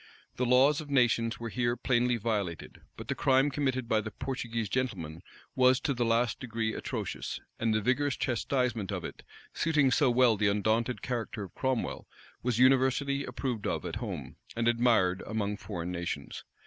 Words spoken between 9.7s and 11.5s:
so well the undaunted character